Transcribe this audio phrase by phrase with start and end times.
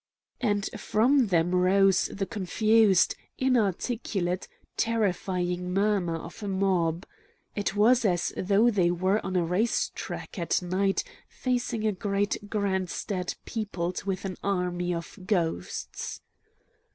[0.39, 7.05] And from them rose the confused, inarticulate, terrifying murmur of a mob.
[7.55, 12.49] It was as though they were on a race track at night facing a great
[12.49, 16.21] grandstand peopled with an army of ghosts.